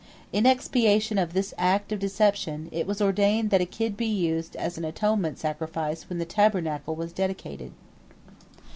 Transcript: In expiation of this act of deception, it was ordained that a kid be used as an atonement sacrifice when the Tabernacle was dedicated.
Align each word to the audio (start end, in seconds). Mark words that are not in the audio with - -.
In 0.33 0.47
expiation 0.47 1.19
of 1.19 1.33
this 1.33 1.53
act 1.59 1.91
of 1.91 1.99
deception, 1.99 2.69
it 2.71 2.87
was 2.87 3.03
ordained 3.03 3.51
that 3.51 3.61
a 3.61 3.67
kid 3.67 3.95
be 3.95 4.07
used 4.07 4.55
as 4.55 4.75
an 4.75 4.83
atonement 4.83 5.37
sacrifice 5.37 6.09
when 6.09 6.17
the 6.17 6.25
Tabernacle 6.25 6.95
was 6.95 7.13
dedicated. 7.13 7.71